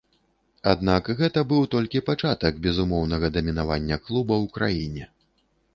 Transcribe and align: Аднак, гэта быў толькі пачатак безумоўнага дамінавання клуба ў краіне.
Аднак, 0.71 1.11
гэта 1.19 1.43
быў 1.51 1.61
толькі 1.75 2.03
пачатак 2.09 2.53
безумоўнага 2.65 3.33
дамінавання 3.37 3.97
клуба 4.09 4.33
ў 4.43 4.45
краіне. 4.59 5.03